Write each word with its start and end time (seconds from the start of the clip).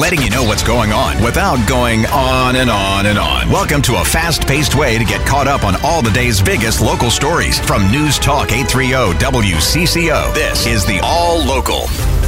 letting 0.00 0.22
you 0.22 0.30
know 0.30 0.42
what's 0.42 0.62
going 0.62 0.92
on 0.92 1.22
without 1.22 1.68
going 1.68 2.06
on 2.06 2.56
and 2.56 2.70
on 2.70 3.04
and 3.04 3.18
on. 3.18 3.50
Welcome 3.50 3.82
to 3.82 4.00
a 4.00 4.04
fast 4.04 4.46
paced 4.46 4.74
way 4.74 4.96
to 4.96 5.04
get 5.04 5.26
caught 5.26 5.46
up 5.46 5.62
on 5.62 5.74
all 5.84 6.00
the 6.00 6.10
day's 6.10 6.40
biggest 6.40 6.80
local 6.80 7.10
stories 7.10 7.60
from 7.60 7.90
News 7.92 8.18
Talk 8.18 8.50
830 8.50 9.18
WCCO. 9.22 10.32
This 10.32 10.66
is 10.66 10.86
the 10.86 11.00
All 11.02 11.44
Local. 11.44 11.82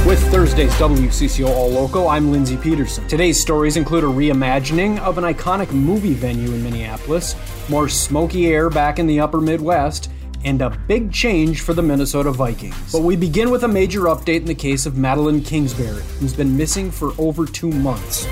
With 0.05 0.21
Thursday's 0.29 0.71
WCCO 0.73 1.47
All 1.47 1.71
Local, 1.71 2.07
I'm 2.09 2.31
Lindsay 2.31 2.57
Peterson. 2.57 3.07
Today's 3.07 3.41
stories 3.41 3.75
include 3.75 4.03
a 4.03 4.07
reimagining 4.07 4.99
of 4.99 5.17
an 5.17 5.23
iconic 5.23 5.71
movie 5.71 6.13
venue 6.13 6.53
in 6.53 6.61
Minneapolis, 6.61 7.35
more 7.69 7.89
smoky 7.89 8.49
air 8.49 8.69
back 8.69 8.99
in 8.99 9.07
the 9.07 9.19
upper 9.19 9.41
Midwest, 9.41 10.11
and 10.43 10.61
a 10.61 10.69
big 10.87 11.11
change 11.11 11.61
for 11.61 11.73
the 11.73 11.81
Minnesota 11.81 12.31
Vikings. 12.31 12.91
But 12.91 13.01
we 13.01 13.15
begin 13.15 13.49
with 13.49 13.63
a 13.63 13.67
major 13.67 14.01
update 14.01 14.41
in 14.41 14.45
the 14.45 14.55
case 14.55 14.85
of 14.85 14.97
Madeline 14.97 15.41
Kingsbury, 15.41 16.01
who's 16.19 16.33
been 16.33 16.55
missing 16.55 16.91
for 16.91 17.13
over 17.17 17.45
two 17.45 17.71
months. 17.71 18.27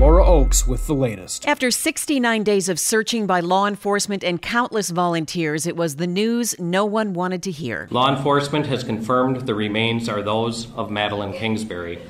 Laura 0.00 0.26
Oakes 0.26 0.66
with 0.66 0.88
the 0.88 0.94
latest. 0.94 1.46
After 1.46 1.70
69 1.70 2.42
days 2.42 2.68
of 2.68 2.80
searching 2.80 3.26
by 3.26 3.38
law 3.38 3.66
enforcement 3.66 4.24
and 4.24 4.42
countless 4.42 4.90
volunteers, 4.90 5.68
it 5.68 5.76
was 5.76 5.96
the 5.96 6.06
news 6.08 6.54
no 6.58 6.84
one 6.84 7.12
wanted 7.12 7.44
to 7.44 7.52
hear. 7.52 7.86
Law 7.90 8.14
enforcement 8.14 8.66
has 8.66 8.82
confirmed 8.82 9.46
the 9.46 9.54
remains 9.54 10.08
are 10.08 10.20
those 10.20 10.70
of 10.74 10.90
Madeline 10.90 11.32
Kingsbury. 11.32 12.00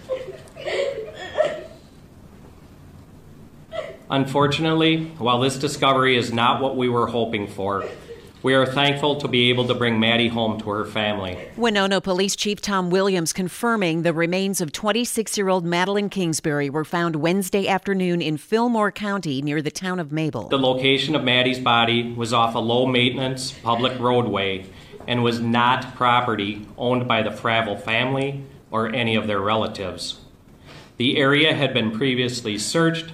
Unfortunately, 4.11 5.05
while 5.19 5.41
this 5.41 5.59
discovery 5.59 6.17
is 6.17 6.33
not 6.33 6.63
what 6.63 6.77
we 6.77 6.89
were 6.89 7.09
hoping 7.09 7.47
for, 7.47 7.85
we 8.45 8.53
are 8.53 8.67
thankful 8.67 9.17
to 9.17 9.27
be 9.27 9.49
able 9.49 9.67
to 9.67 9.75
bring 9.75 9.99
Maddie 9.99 10.29
home 10.29 10.61
to 10.61 10.69
her 10.69 10.85
family. 10.85 11.49
Winona 11.57 12.03
Police 12.03 12.37
Chief 12.37 12.61
Tom 12.61 12.91
Williams 12.91 13.33
confirming 13.33 14.03
the 14.03 14.13
remains 14.13 14.61
of 14.61 14.71
26 14.71 15.39
year 15.39 15.49
old 15.49 15.65
Madeline 15.65 16.11
Kingsbury 16.11 16.69
were 16.69 16.85
found 16.85 17.17
Wednesday 17.17 17.67
afternoon 17.67 18.21
in 18.21 18.37
Fillmore 18.37 18.93
County 18.93 19.41
near 19.41 19.63
the 19.63 19.71
town 19.71 19.99
of 19.99 20.13
Mabel. 20.13 20.49
The 20.49 20.59
location 20.59 21.15
of 21.15 21.25
Maddie's 21.25 21.59
body 21.59 22.13
was 22.13 22.35
off 22.35 22.55
a 22.55 22.59
low 22.59 22.85
maintenance 22.85 23.51
public 23.51 23.99
roadway 23.99 24.67
and 25.09 25.25
was 25.25 25.41
not 25.41 25.95
property 25.95 26.69
owned 26.77 27.09
by 27.09 27.23
the 27.23 27.31
Fravel 27.31 27.81
family 27.81 28.45
or 28.71 28.95
any 28.95 29.17
of 29.17 29.27
their 29.27 29.41
relatives. 29.41 30.21
The 30.99 31.17
area 31.17 31.55
had 31.55 31.73
been 31.73 31.93
previously 31.93 32.59
searched, 32.59 33.11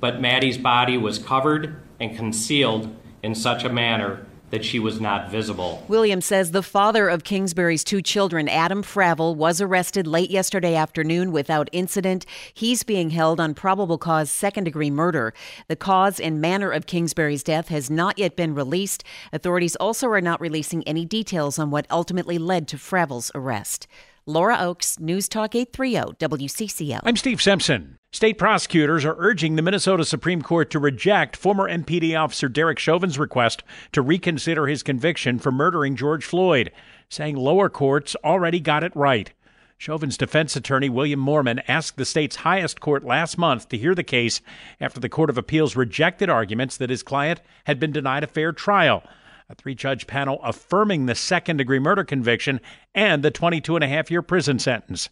but 0.00 0.22
Maddie's 0.22 0.56
body 0.56 0.96
was 0.96 1.18
covered 1.18 1.82
and 2.00 2.16
concealed 2.16 2.96
in 3.22 3.34
such 3.34 3.64
a 3.64 3.68
manner 3.68 4.24
that 4.52 4.64
she 4.64 4.78
was 4.78 5.00
not 5.00 5.30
visible. 5.30 5.82
Williams 5.88 6.26
says 6.26 6.50
the 6.50 6.62
father 6.62 7.08
of 7.08 7.24
Kingsbury's 7.24 7.82
two 7.82 8.02
children, 8.02 8.50
Adam 8.50 8.82
Fravel, 8.82 9.34
was 9.34 9.62
arrested 9.62 10.06
late 10.06 10.30
yesterday 10.30 10.74
afternoon 10.74 11.32
without 11.32 11.70
incident. 11.72 12.26
He's 12.52 12.82
being 12.82 13.10
held 13.10 13.40
on 13.40 13.54
probable 13.54 13.96
cause 13.96 14.30
second 14.30 14.64
degree 14.64 14.90
murder. 14.90 15.32
The 15.68 15.76
cause 15.76 16.20
and 16.20 16.38
manner 16.38 16.70
of 16.70 16.86
Kingsbury's 16.86 17.42
death 17.42 17.68
has 17.68 17.90
not 17.90 18.18
yet 18.18 18.36
been 18.36 18.54
released. 18.54 19.02
Authorities 19.32 19.74
also 19.76 20.06
are 20.08 20.20
not 20.20 20.40
releasing 20.40 20.86
any 20.86 21.06
details 21.06 21.58
on 21.58 21.70
what 21.70 21.86
ultimately 21.90 22.36
led 22.36 22.68
to 22.68 22.76
Fravel's 22.76 23.32
arrest. 23.34 23.86
Laura 24.26 24.58
Oakes, 24.60 25.00
News 25.00 25.30
Talk 25.30 25.54
830 25.54 26.14
WCCO. 26.18 27.00
I'm 27.02 27.16
Steve 27.16 27.40
Simpson. 27.40 27.96
State 28.14 28.36
prosecutors 28.36 29.06
are 29.06 29.16
urging 29.18 29.56
the 29.56 29.62
Minnesota 29.62 30.04
Supreme 30.04 30.42
Court 30.42 30.68
to 30.70 30.78
reject 30.78 31.34
former 31.34 31.66
MPD 31.66 32.14
officer 32.14 32.46
Derek 32.46 32.78
Chauvin's 32.78 33.18
request 33.18 33.62
to 33.92 34.02
reconsider 34.02 34.66
his 34.66 34.82
conviction 34.82 35.38
for 35.38 35.50
murdering 35.50 35.96
George 35.96 36.26
Floyd, 36.26 36.70
saying 37.08 37.36
lower 37.36 37.70
courts 37.70 38.14
already 38.22 38.60
got 38.60 38.84
it 38.84 38.94
right. 38.94 39.32
Chauvin's 39.78 40.18
defense 40.18 40.54
attorney, 40.54 40.90
William 40.90 41.24
Mohrman, 41.24 41.62
asked 41.66 41.96
the 41.96 42.04
state's 42.04 42.36
highest 42.36 42.80
court 42.80 43.02
last 43.02 43.38
month 43.38 43.70
to 43.70 43.78
hear 43.78 43.94
the 43.94 44.04
case 44.04 44.42
after 44.78 45.00
the 45.00 45.08
Court 45.08 45.30
of 45.30 45.38
Appeals 45.38 45.74
rejected 45.74 46.28
arguments 46.28 46.76
that 46.76 46.90
his 46.90 47.02
client 47.02 47.40
had 47.64 47.80
been 47.80 47.92
denied 47.92 48.24
a 48.24 48.26
fair 48.26 48.52
trial 48.52 49.02
a 49.48 49.54
three 49.54 49.74
judge 49.74 50.06
panel 50.06 50.40
affirming 50.42 51.06
the 51.06 51.14
second 51.14 51.58
degree 51.58 51.78
murder 51.78 52.04
conviction 52.04 52.60
and 52.94 53.22
the 53.22 53.30
22 53.30 53.74
and 53.74 53.84
a 53.84 53.88
half 53.88 54.10
year 54.10 54.22
prison 54.22 54.58
sentence. 54.58 55.08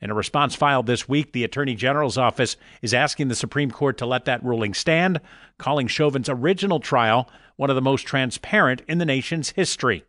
In 0.00 0.10
a 0.10 0.14
response 0.14 0.54
filed 0.54 0.86
this 0.86 1.08
week, 1.08 1.32
the 1.32 1.44
Attorney 1.44 1.74
General's 1.74 2.18
office 2.18 2.56
is 2.82 2.94
asking 2.94 3.28
the 3.28 3.34
Supreme 3.34 3.70
Court 3.70 3.98
to 3.98 4.06
let 4.06 4.24
that 4.26 4.44
ruling 4.44 4.74
stand, 4.74 5.20
calling 5.58 5.86
Chauvin's 5.86 6.28
original 6.28 6.80
trial 6.80 7.28
one 7.56 7.70
of 7.70 7.76
the 7.76 7.82
most 7.82 8.02
transparent 8.02 8.82
in 8.88 8.98
the 8.98 9.04
nation's 9.04 9.50
history. 9.50 10.04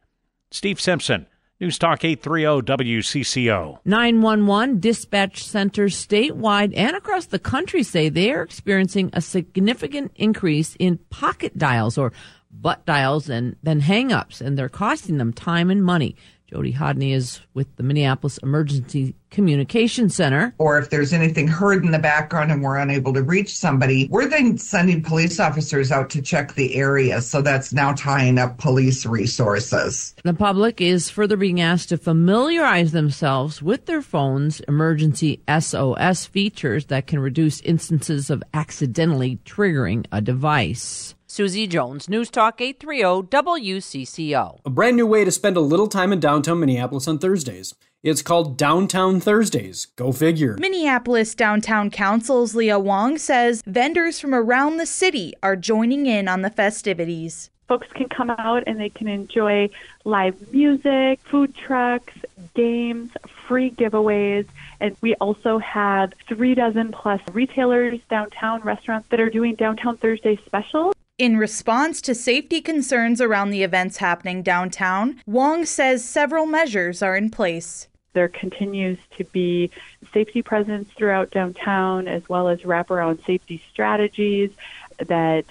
Steve 0.51 0.81
Simpson, 0.81 1.27
News 1.61 1.79
Talk 1.79 2.03
830 2.03 2.73
WCCO. 2.73 3.79
911 3.85 4.81
dispatch 4.81 5.41
centers 5.45 5.95
statewide 5.95 6.73
and 6.75 6.97
across 6.97 7.27
the 7.27 7.39
country 7.39 7.81
say 7.81 8.09
they 8.09 8.31
are 8.31 8.41
experiencing 8.41 9.09
a 9.13 9.21
significant 9.21 10.11
increase 10.15 10.75
in 10.79 10.97
pocket 11.09 11.57
dials 11.57 11.97
or 11.97 12.11
butt 12.51 12.85
dials 12.85 13.29
and 13.29 13.55
then 13.63 13.81
hangups, 13.81 14.41
and 14.41 14.57
they're 14.57 14.67
costing 14.67 15.17
them 15.17 15.31
time 15.31 15.69
and 15.69 15.83
money. 15.83 16.17
Jody 16.47 16.73
Hodney 16.73 17.13
is 17.13 17.41
with 17.55 17.75
the 17.75 17.83
Minneapolis 17.83 18.37
Emergency 18.39 19.15
Communication 19.31 20.09
Center. 20.09 20.53
Or 20.59 20.77
if 20.77 20.91
there's 20.91 21.11
anything 21.11 21.47
heard 21.47 21.83
in 21.83 21.91
the 21.91 21.99
background 21.99 22.51
and 22.51 22.61
we're 22.61 22.77
unable 22.77 23.13
to 23.13 23.23
reach 23.23 23.57
somebody, 23.57 24.07
we're 24.11 24.27
then 24.27 24.57
sending 24.57 25.01
police 25.01 25.39
officers 25.39 25.91
out 25.91 26.09
to 26.11 26.21
check 26.21 26.53
the 26.53 26.75
area. 26.75 27.19
So 27.21 27.41
that's 27.41 27.73
now 27.73 27.93
tying 27.93 28.37
up 28.37 28.59
police 28.59 29.05
resources. 29.05 30.13
The 30.23 30.33
public 30.35 30.79
is 30.79 31.09
further 31.09 31.35
being 31.35 31.59
asked 31.59 31.89
to 31.89 31.97
familiarize 31.97 32.91
themselves 32.91 33.61
with 33.61 33.87
their 33.87 34.03
phone's 34.03 34.59
emergency 34.61 35.41
SOS 35.49 36.25
features 36.27 36.85
that 36.85 37.07
can 37.07 37.19
reduce 37.19 37.59
instances 37.61 38.29
of 38.29 38.43
accidentally 38.53 39.39
triggering 39.45 40.05
a 40.11 40.21
device. 40.21 41.14
Susie 41.35 41.67
Jones, 41.67 42.07
News 42.07 42.29
Talk 42.29 42.61
830 42.61 43.27
WCCO. 43.27 44.61
A 44.63 44.69
brand 44.69 44.95
new 44.95 45.05
way 45.05 45.25
to 45.25 45.31
spend 45.31 45.57
a 45.57 45.59
little 45.59 45.87
time 45.87 46.13
in 46.13 46.21
downtown 46.21 46.61
Minneapolis 46.61 47.09
on 47.09 47.19
Thursdays. 47.19 47.75
It's 48.01 48.21
called 48.21 48.57
Downtown 48.57 49.19
Thursdays. 49.19 49.87
Go 49.97 50.13
figure. 50.13 50.55
Minneapolis 50.57 51.35
Downtown 51.35 51.89
Council's 51.89 52.55
Leah 52.55 52.79
Wong 52.79 53.17
says 53.17 53.61
vendors 53.65 54.17
from 54.17 54.33
around 54.33 54.77
the 54.77 54.85
city 54.85 55.33
are 55.43 55.57
joining 55.57 56.05
in 56.05 56.29
on 56.29 56.41
the 56.41 56.49
festivities. 56.49 57.49
Folks 57.67 57.87
can 57.93 58.07
come 58.07 58.29
out 58.29 58.63
and 58.65 58.79
they 58.79 58.87
can 58.87 59.09
enjoy 59.09 59.69
live 60.05 60.53
music, 60.53 61.19
food 61.19 61.53
trucks, 61.53 62.13
games, 62.53 63.11
free 63.45 63.71
giveaways. 63.71 64.45
And 64.79 64.95
we 65.01 65.15
also 65.15 65.57
have 65.57 66.13
three 66.29 66.55
dozen 66.55 66.93
plus 66.93 67.19
retailers 67.33 67.99
downtown, 68.09 68.61
restaurants 68.61 69.09
that 69.09 69.19
are 69.19 69.29
doing 69.29 69.55
Downtown 69.55 69.97
Thursday 69.97 70.39
specials. 70.45 70.94
In 71.17 71.37
response 71.37 72.01
to 72.01 72.13
safety 72.13 72.59
concerns 72.59 73.21
around 73.21 73.51
the 73.51 73.63
events 73.63 73.97
happening 73.97 74.43
downtown, 74.43 75.21
Wong 75.25 75.63
says 75.63 76.03
several 76.03 76.45
measures 76.45 77.01
are 77.01 77.15
in 77.15 77.29
place. 77.29 77.87
There 78.11 78.27
continues 78.27 78.97
to 79.17 79.23
be 79.23 79.71
safety 80.13 80.41
presence 80.41 80.89
throughout 80.97 81.31
downtown 81.31 82.09
as 82.09 82.27
well 82.27 82.49
as 82.49 82.63
wraparound 82.63 83.25
safety 83.25 83.63
strategies 83.71 84.51
that 84.97 85.45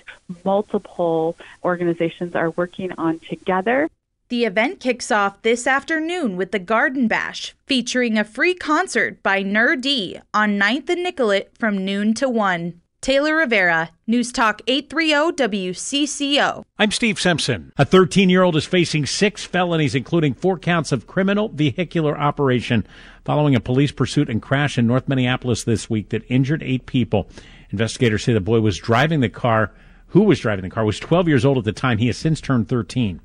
multiple 0.45 1.35
organizations 1.65 2.35
are 2.35 2.51
working 2.51 2.93
on 2.99 3.21
together. 3.21 3.89
The 4.29 4.45
event 4.45 4.81
kicks 4.81 5.11
off 5.11 5.41
this 5.41 5.67
afternoon 5.67 6.37
with 6.37 6.51
the 6.53 6.59
Garden 6.59 7.09
Bash, 7.09 7.55
featuring 7.67 8.19
a 8.19 8.25
free 8.25 8.55
concert 8.55 9.23
by 9.23 9.41
Nur-D 9.43 10.19
on 10.35 10.59
9th 10.59 10.91
and 10.91 11.03
Nicollet 11.03 11.53
from 11.59 11.87
noon 11.87 12.13
to 12.15 12.29
1. 12.29 12.83
Taylor 13.05 13.37
Rivera, 13.37 13.91
News 14.07 14.33
Talk 14.33 14.63
830 14.67 15.37
WCCO. 15.37 16.65
I'm 16.79 16.91
Steve 16.91 17.21
Simpson. 17.21 17.71
A 17.77 17.85
13 17.85 18.31
year 18.31 18.43
old 18.43 18.57
is 18.57 18.65
facing 18.65 19.05
six 19.05 19.45
felonies, 19.45 19.95
including 19.95 20.33
four 20.33 20.59
counts 20.59 20.91
of 20.91 21.07
criminal 21.07 21.51
vehicular 21.51 22.19
operation 22.19 22.87
following 23.27 23.55
a 23.55 23.61
police 23.61 23.93
pursuit 23.93 24.31
and 24.31 24.41
crash 24.41 24.79
in 24.79 24.87
North 24.87 25.07
Minneapolis 25.07 25.65
this 25.65 25.91
week 25.91 26.09
that 26.09 26.25
injured 26.31 26.63
eight 26.63 26.87
people. 26.87 27.29
Investigators 27.69 28.25
say 28.25 28.33
the 28.33 28.41
boy 28.41 28.61
was 28.61 28.79
driving 28.79 29.21
the 29.21 29.29
car. 29.29 29.75
Who 30.09 30.23
was 30.23 30.41
driving 30.41 30.63
the 30.63 30.71
car 30.71 30.87
was 30.87 30.99
12 30.99 31.29
years 31.29 31.45
old 31.45 31.59
at 31.59 31.65
the 31.65 31.73
time. 31.73 31.99
He 31.99 32.07
has 32.07 32.17
since 32.17 32.41
turned 32.41 32.71
13. 32.71 33.21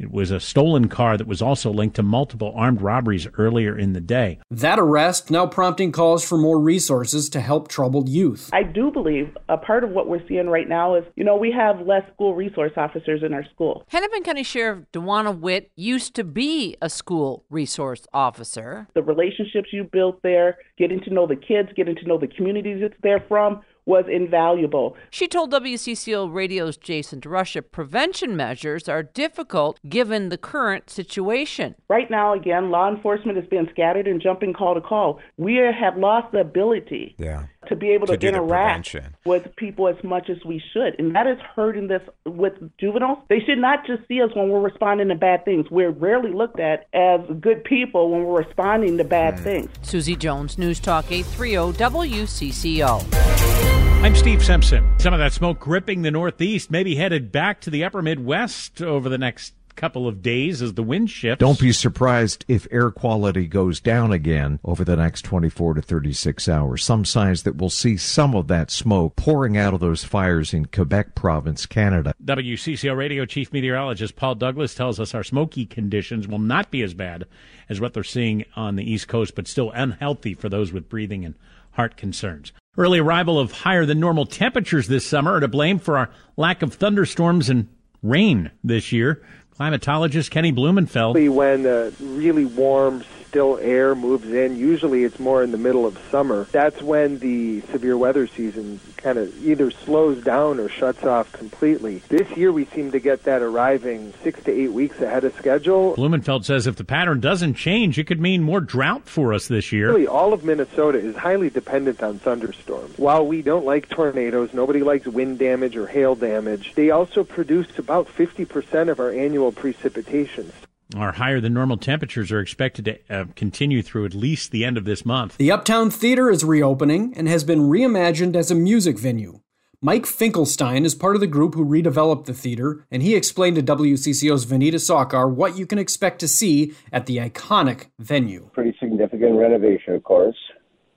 It 0.00 0.10
was 0.10 0.30
a 0.30 0.40
stolen 0.40 0.88
car 0.88 1.18
that 1.18 1.26
was 1.26 1.42
also 1.42 1.70
linked 1.70 1.96
to 1.96 2.02
multiple 2.02 2.54
armed 2.56 2.80
robberies 2.80 3.28
earlier 3.36 3.78
in 3.78 3.92
the 3.92 4.00
day. 4.00 4.38
That 4.50 4.78
arrest 4.78 5.30
now 5.30 5.46
prompting 5.46 5.92
calls 5.92 6.24
for 6.24 6.38
more 6.38 6.58
resources 6.58 7.28
to 7.28 7.40
help 7.42 7.68
troubled 7.68 8.08
youth. 8.08 8.48
I 8.50 8.62
do 8.62 8.90
believe 8.90 9.36
a 9.50 9.58
part 9.58 9.84
of 9.84 9.90
what 9.90 10.08
we're 10.08 10.26
seeing 10.26 10.48
right 10.48 10.66
now 10.66 10.94
is, 10.94 11.04
you 11.16 11.24
know, 11.24 11.36
we 11.36 11.52
have 11.52 11.86
less 11.86 12.02
school 12.14 12.34
resource 12.34 12.72
officers 12.78 13.22
in 13.22 13.34
our 13.34 13.44
school. 13.52 13.84
Hennepin 13.88 14.22
County 14.22 14.42
Sheriff 14.42 14.86
Dawanna 14.90 15.38
Witt 15.38 15.70
used 15.76 16.14
to 16.14 16.24
be 16.24 16.78
a 16.80 16.88
school 16.88 17.44
resource 17.50 18.06
officer. 18.14 18.88
The 18.94 19.02
relationships 19.02 19.68
you 19.70 19.84
built 19.84 20.22
there, 20.22 20.56
getting 20.78 21.02
to 21.02 21.12
know 21.12 21.26
the 21.26 21.36
kids, 21.36 21.68
getting 21.76 21.96
to 21.96 22.08
know 22.08 22.16
the 22.16 22.26
communities 22.26 22.78
it's 22.80 22.96
there 23.02 23.22
from, 23.28 23.60
was 23.90 24.04
invaluable. 24.08 24.96
She 25.10 25.26
told 25.26 25.52
WCCO 25.52 26.32
Radio's 26.32 26.76
Jason 26.76 27.20
DeRusha 27.20 27.64
prevention 27.72 28.36
measures 28.36 28.88
are 28.88 29.02
difficult 29.02 29.80
given 29.88 30.28
the 30.28 30.38
current 30.38 30.88
situation. 30.88 31.74
Right 31.88 32.08
now, 32.08 32.32
again, 32.32 32.70
law 32.70 32.88
enforcement 32.88 33.36
is 33.36 33.44
being 33.50 33.66
scattered 33.72 34.06
and 34.06 34.22
jumping 34.22 34.52
call 34.52 34.74
to 34.74 34.80
call. 34.80 35.18
We 35.36 35.56
have 35.56 35.98
lost 35.98 36.30
the 36.30 36.38
ability 36.38 37.16
yeah. 37.18 37.46
to 37.66 37.74
be 37.74 37.90
able 37.90 38.06
to, 38.06 38.16
To 38.16 38.28
interact 38.28 38.94
with 39.26 39.48
people 39.56 39.88
as 39.88 39.96
much 40.04 40.30
as 40.30 40.36
we 40.46 40.62
should. 40.72 40.94
And 41.00 41.12
that 41.16 41.26
is 41.26 41.38
hurting 41.56 41.88
this 41.88 42.02
with 42.24 42.52
juveniles. 42.78 43.18
They 43.28 43.40
should 43.40 43.58
not 43.58 43.84
just 43.86 44.06
see 44.06 44.22
us 44.22 44.30
when 44.36 44.50
we're 44.50 44.60
responding 44.60 45.08
to 45.08 45.16
bad 45.16 45.44
things. 45.44 45.66
We're 45.68 45.90
rarely 45.90 46.32
looked 46.32 46.60
at 46.60 46.86
as 46.94 47.20
good 47.40 47.64
people 47.64 48.12
when 48.12 48.22
we're 48.22 48.44
responding 48.44 48.98
to 48.98 49.04
bad 49.04 49.38
Hmm. 49.38 49.42
things. 49.44 49.70
Susie 49.82 50.14
Jones, 50.14 50.58
News 50.58 50.78
Talk 50.78 51.10
830 51.10 51.76
WCCO. 51.76 53.79
I'm 54.02 54.16
Steve 54.16 54.42
Simpson. 54.42 54.98
Some 54.98 55.12
of 55.12 55.18
that 55.18 55.34
smoke 55.34 55.60
gripping 55.60 56.00
the 56.00 56.10
Northeast, 56.10 56.70
maybe 56.70 56.94
headed 56.94 57.30
back 57.30 57.60
to 57.60 57.70
the 57.70 57.84
upper 57.84 58.00
Midwest 58.00 58.80
over 58.80 59.10
the 59.10 59.18
next 59.18 59.52
couple 59.76 60.08
of 60.08 60.22
days 60.22 60.62
as 60.62 60.72
the 60.72 60.82
wind 60.82 61.10
shifts. 61.10 61.38
Don't 61.38 61.60
be 61.60 61.70
surprised 61.70 62.46
if 62.48 62.66
air 62.70 62.90
quality 62.90 63.46
goes 63.46 63.78
down 63.78 64.10
again 64.10 64.58
over 64.64 64.86
the 64.86 64.96
next 64.96 65.22
24 65.26 65.74
to 65.74 65.82
36 65.82 66.48
hours. 66.48 66.82
Some 66.82 67.04
signs 67.04 67.42
that 67.42 67.56
we'll 67.56 67.68
see 67.68 67.98
some 67.98 68.34
of 68.34 68.48
that 68.48 68.70
smoke 68.70 69.16
pouring 69.16 69.58
out 69.58 69.74
of 69.74 69.80
those 69.80 70.02
fires 70.02 70.54
in 70.54 70.64
Quebec 70.64 71.14
province, 71.14 71.66
Canada. 71.66 72.14
WCCO 72.24 72.96
radio 72.96 73.26
chief 73.26 73.52
meteorologist 73.52 74.16
Paul 74.16 74.34
Douglas 74.34 74.74
tells 74.74 74.98
us 74.98 75.14
our 75.14 75.22
smoky 75.22 75.66
conditions 75.66 76.26
will 76.26 76.38
not 76.38 76.70
be 76.70 76.82
as 76.82 76.94
bad 76.94 77.26
as 77.68 77.82
what 77.82 77.92
they're 77.92 78.02
seeing 78.02 78.46
on 78.56 78.76
the 78.76 78.90
East 78.90 79.08
Coast, 79.08 79.34
but 79.34 79.46
still 79.46 79.70
unhealthy 79.72 80.32
for 80.32 80.48
those 80.48 80.72
with 80.72 80.88
breathing 80.88 81.22
and 81.22 81.34
heart 81.72 81.98
concerns. 81.98 82.52
Early 82.76 83.00
arrival 83.00 83.40
of 83.40 83.50
higher 83.50 83.84
than 83.84 83.98
normal 83.98 84.26
temperatures 84.26 84.86
this 84.86 85.04
summer 85.04 85.34
are 85.34 85.40
to 85.40 85.48
blame 85.48 85.80
for 85.80 85.98
our 85.98 86.10
lack 86.36 86.62
of 86.62 86.72
thunderstorms 86.74 87.48
and 87.48 87.68
rain 88.00 88.52
this 88.62 88.92
year. 88.92 89.20
Climatologist 89.58 90.30
Kenny 90.30 90.52
Blumenfeld. 90.52 91.14
when 91.28 91.66
uh, 91.66 91.90
really 92.00 92.44
warm, 92.44 93.04
still 93.26 93.58
air 93.58 93.96
moves 93.96 94.30
in, 94.30 94.56
usually 94.56 95.02
it's 95.02 95.18
more 95.18 95.42
in 95.42 95.50
the 95.50 95.58
middle 95.58 95.84
of 95.84 95.98
summer. 96.12 96.44
That's 96.52 96.80
when 96.80 97.18
the 97.18 97.60
severe 97.72 97.98
weather 97.98 98.28
season 98.28 98.78
kind 99.02 99.18
of 99.18 99.46
either 99.46 99.70
slows 99.70 100.22
down 100.22 100.58
or 100.60 100.68
shuts 100.68 101.04
off 101.04 101.32
completely. 101.32 102.02
This 102.08 102.30
year 102.36 102.52
we 102.52 102.64
seem 102.66 102.90
to 102.92 103.00
get 103.00 103.24
that 103.24 103.42
arriving 103.42 104.12
six 104.22 104.42
to 104.44 104.52
eight 104.52 104.72
weeks 104.72 105.00
ahead 105.00 105.24
of 105.24 105.34
schedule. 105.34 105.94
Blumenfeld 105.94 106.44
says 106.44 106.66
if 106.66 106.76
the 106.76 106.84
pattern 106.84 107.20
doesn't 107.20 107.54
change, 107.54 107.98
it 107.98 108.04
could 108.04 108.20
mean 108.20 108.42
more 108.42 108.60
drought 108.60 109.08
for 109.08 109.32
us 109.32 109.48
this 109.48 109.72
year. 109.72 109.88
Really, 109.88 110.06
all 110.06 110.32
of 110.32 110.44
Minnesota 110.44 110.98
is 110.98 111.16
highly 111.16 111.50
dependent 111.50 112.02
on 112.02 112.18
thunderstorms. 112.18 112.98
While 112.98 113.26
we 113.26 113.42
don't 113.42 113.64
like 113.64 113.88
tornadoes, 113.88 114.52
nobody 114.52 114.82
likes 114.82 115.06
wind 115.06 115.38
damage 115.38 115.76
or 115.76 115.86
hail 115.86 116.14
damage, 116.14 116.74
they 116.74 116.90
also 116.90 117.24
produce 117.24 117.78
about 117.78 118.06
50% 118.08 118.90
of 118.90 119.00
our 119.00 119.10
annual 119.10 119.52
precipitation. 119.52 120.52
Our 120.96 121.12
higher 121.12 121.40
than 121.40 121.54
normal 121.54 121.76
temperatures 121.76 122.32
are 122.32 122.40
expected 122.40 122.84
to 122.84 122.98
uh, 123.08 123.24
continue 123.36 123.82
through 123.82 124.06
at 124.06 124.14
least 124.14 124.50
the 124.50 124.64
end 124.64 124.76
of 124.76 124.84
this 124.84 125.04
month. 125.04 125.36
The 125.36 125.52
Uptown 125.52 125.90
Theater 125.90 126.30
is 126.30 126.44
reopening 126.44 127.14
and 127.16 127.28
has 127.28 127.44
been 127.44 127.60
reimagined 127.60 128.34
as 128.34 128.50
a 128.50 128.54
music 128.54 128.98
venue. 128.98 129.40
Mike 129.82 130.04
Finkelstein 130.04 130.84
is 130.84 130.94
part 130.94 131.14
of 131.14 131.20
the 131.20 131.26
group 131.26 131.54
who 131.54 131.64
redeveloped 131.64 132.26
the 132.26 132.34
theater, 132.34 132.84
and 132.90 133.02
he 133.02 133.14
explained 133.14 133.56
to 133.56 133.62
WCCO's 133.62 134.44
Vineeta 134.44 134.74
Sawkar 134.74 135.32
what 135.32 135.56
you 135.56 135.64
can 135.64 135.78
expect 135.78 136.18
to 136.18 136.28
see 136.28 136.74
at 136.92 137.06
the 137.06 137.16
iconic 137.16 137.86
venue. 137.98 138.50
pretty 138.52 138.76
significant 138.78 139.38
renovation, 139.38 139.94
of 139.94 140.02
course, 140.04 140.36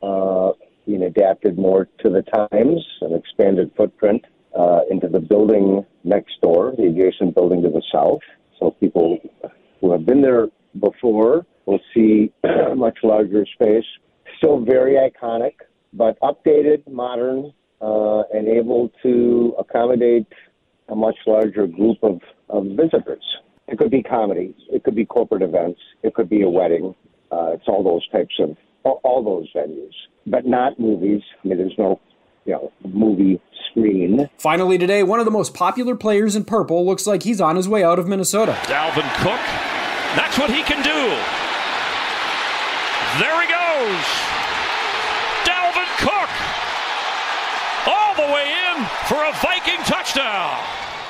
uh, 0.01 0.51
being 0.85 1.03
adapted 1.03 1.57
more 1.57 1.87
to 1.99 2.09
the 2.09 2.23
times, 2.23 2.85
an 2.99 3.13
expanded 3.13 3.71
footprint 3.77 4.25
uh, 4.53 4.81
into 4.91 5.07
the 5.07 5.19
building 5.19 5.85
next 6.03 6.33
door, 6.41 6.73
the 6.77 6.87
adjacent 6.87 7.33
building 7.35 7.61
to 7.61 7.69
the 7.69 7.81
south. 7.89 8.19
So 8.59 8.71
people 8.71 9.17
who 9.83 9.91
have 9.91 10.05
been 10.05 10.21
there 10.21 10.47
before 10.79 11.45
will 11.65 11.81
see 11.93 12.31
a 12.43 12.73
much 12.75 12.99
larger 13.03 13.45
space. 13.53 13.83
Still 14.37 14.63
very 14.63 14.95
iconic, 14.95 15.55
but 15.91 16.17
updated, 16.21 16.89
modern, 16.89 17.53
uh, 17.81 18.23
and 18.33 18.47
able 18.47 18.89
to 19.03 19.53
accommodate 19.59 20.25
a 20.87 20.95
much 20.95 21.17
larger 21.27 21.67
group 21.67 21.97
of, 22.01 22.21
of 22.49 22.65
visitors. 22.77 23.23
It 23.67 23.77
could 23.77 23.91
be 23.91 24.01
comedy, 24.01 24.55
it 24.71 24.83
could 24.83 24.95
be 24.95 25.05
corporate 25.05 25.41
events, 25.41 25.79
it 26.01 26.13
could 26.13 26.29
be 26.29 26.43
a 26.43 26.49
wedding. 26.49 26.95
Uh, 27.29 27.51
it's 27.53 27.67
all 27.67 27.83
those 27.83 28.07
types 28.09 28.35
of 28.39 28.55
all, 28.83 29.01
all 29.03 29.23
those 29.23 29.51
venues, 29.53 29.93
but 30.25 30.45
not 30.45 30.79
movies. 30.79 31.21
I 31.43 31.47
mean, 31.47 31.57
there's 31.57 31.77
no 31.77 31.99
you 32.45 32.53
know 32.53 32.71
movie 32.85 33.41
screen. 33.69 34.29
Finally, 34.37 34.77
today, 34.77 35.03
one 35.03 35.19
of 35.19 35.25
the 35.25 35.31
most 35.31 35.53
popular 35.53 35.95
players 35.95 36.35
in 36.35 36.45
purple 36.45 36.85
looks 36.85 37.07
like 37.07 37.23
he's 37.23 37.41
on 37.41 37.55
his 37.55 37.67
way 37.67 37.83
out 37.83 37.99
of 37.99 38.07
Minnesota. 38.07 38.57
Dalvin 38.63 39.09
Cook. 39.23 39.72
That's 40.15 40.37
what 40.37 40.49
he 40.49 40.63
can 40.63 40.83
do. 40.83 41.01
There 43.19 43.41
he 43.41 43.47
goes. 43.47 44.05
Dalvin 45.45 45.89
Cook. 45.99 46.31
All 47.87 48.15
the 48.15 48.33
way 48.33 48.51
in 48.51 48.85
for 49.07 49.23
a 49.23 49.33
Viking 49.41 49.83
touchdown. 49.85 50.57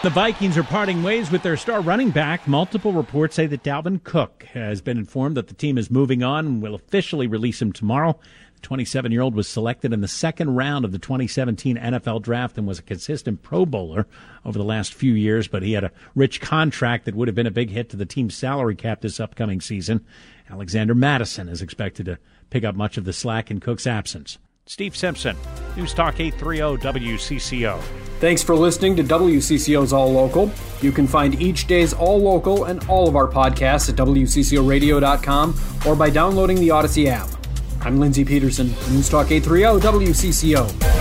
The 0.03 0.09
Vikings 0.09 0.57
are 0.57 0.63
parting 0.63 1.01
ways 1.01 1.31
with 1.31 1.44
their 1.44 1.55
star 1.55 1.79
running 1.79 2.09
back. 2.09 2.45
Multiple 2.45 2.91
reports 2.91 3.35
say 3.35 3.47
that 3.47 3.63
Dalvin 3.63 4.03
Cook 4.03 4.44
has 4.53 4.81
been 4.81 4.97
informed 4.97 5.38
that 5.38 5.47
the 5.47 5.53
team 5.53 5.77
is 5.77 5.89
moving 5.89 6.23
on 6.23 6.45
and 6.45 6.61
will 6.61 6.75
officially 6.75 7.25
release 7.25 7.61
him 7.61 7.71
tomorrow. 7.71 8.19
The 8.63 8.68
27 8.68 9.12
year 9.12 9.21
old 9.21 9.36
was 9.36 9.50
selected 9.50 9.92
in 9.92 10.00
the 10.00 10.07
second 10.07 10.56
round 10.56 10.86
of 10.86 10.94
the 10.94 10.98
2017 10.98 11.75
NFL 11.75 12.21
draft 12.21 12.57
and 12.57 12.65
was 12.65 12.80
a 12.80 12.83
consistent 12.83 13.42
Pro 13.42 13.65
Bowler 13.65 14.07
over 14.45 14.57
the 14.57 14.63
last 14.63 14.94
few 14.94 15.12
years, 15.12 15.50
but 15.50 15.63
he 15.63 15.74
had 15.74 15.83
a 15.83 15.92
rich 16.15 16.39
contract 16.39 17.04
that 17.04 17.13
would 17.13 17.27
have 17.27 17.36
been 17.36 17.45
a 17.45 17.51
big 17.51 17.71
hit 17.71 17.89
to 17.89 17.98
the 17.98 18.06
team's 18.06 18.36
salary 18.36 18.75
cap 18.75 19.01
this 19.01 19.19
upcoming 19.19 19.60
season. 19.60 20.06
Alexander 20.50 20.95
Mattison 20.95 21.50
is 21.50 21.62
expected 21.62 22.06
to 22.06 22.18
pick 22.51 22.63
up 22.63 22.74
much 22.74 22.98
of 22.98 23.04
the 23.04 23.12
slack 23.12 23.51
in 23.51 23.60
Cook's 23.60 23.86
absence. 23.86 24.38
Steve 24.66 24.95
Simpson, 24.95 25.36
News 25.75 25.94
Talk 25.94 26.21
830 26.21 26.88
WCCO. 26.88 27.81
Thanks 28.21 28.42
for 28.42 28.56
listening 28.56 28.95
to 28.95 29.04
WCCO's 29.04 29.92
All 29.92 30.09
Local. 30.09 30.50
You 30.81 30.94
can 30.94 31.06
find 31.06 31.36
each 31.42 31.68
day's 31.68 31.92
All 31.92 32.21
Local 32.21 32.63
and 32.63 32.81
all 32.88 33.09
of 33.09 33.18
our 33.18 33.27
podcasts 33.27 33.89
at 33.89 33.98
WCCORadio.com 33.98 35.59
or 35.86 35.98
by 35.98 36.09
downloading 36.09 36.62
the 36.62 36.69
Audacy 36.69 37.07
app. 37.07 37.43
I'm 37.85 38.00
Lindsey 38.00 38.24
Peterson, 38.24 38.68
News 38.91 39.09
Talk 39.09 39.30
830 39.30 39.85
WCCO. 40.06 40.93